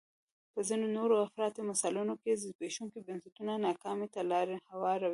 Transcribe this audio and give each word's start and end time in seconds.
په 0.53 0.59
ځینو 0.67 0.85
نورو 0.97 1.21
افراطي 1.25 1.61
مثالونو 1.69 2.13
کې 2.21 2.39
زبېښونکي 2.43 2.99
بنسټونه 3.07 3.53
ناکامۍ 3.67 4.07
ته 4.13 4.21
لار 4.31 4.47
هواروي. 4.71 5.09